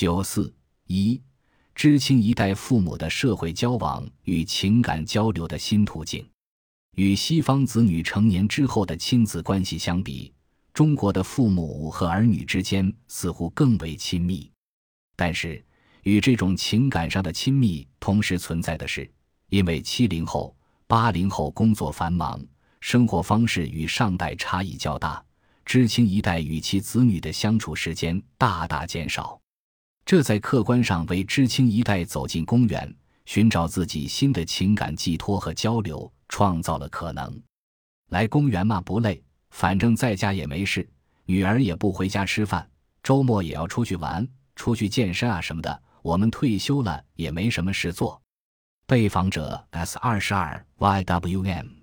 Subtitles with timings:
[0.00, 0.54] 九四
[0.86, 1.20] 一，
[1.74, 6.24] 知青一代父母的社会交往与情感交流的新途径。
[6.94, 10.32] 与西方子女成年之后的亲子关系相比，
[10.72, 14.48] 中国的父母和儿女之间似乎更为亲密。
[15.16, 15.60] 但是，
[16.04, 19.10] 与这种情感上的亲密同时存在的是，
[19.48, 20.56] 因为七零后、
[20.86, 22.40] 八零后工作繁忙，
[22.78, 25.20] 生活方式与上代差异较大，
[25.64, 29.40] 知青一代与其子女的相处时间大大减少。
[30.08, 37.38] 这在客观上为知青一代走进公园，寻找自己新的情感寄托和交流创造了可能。
[38.08, 40.88] 来公园嘛，不累，反正在家也没事，
[41.26, 42.66] 女儿也不回家吃饭，
[43.02, 44.26] 周末也要出去玩，
[44.56, 45.82] 出去健身啊什么的。
[46.00, 48.18] 我们退休了也没什么事做。
[48.86, 51.77] 被访者 S 二十二 YWM。